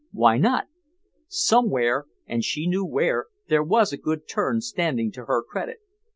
[0.11, 0.65] Why not?
[1.27, 5.77] Somewhere, and she knew where, there was a good turn standing to her credit.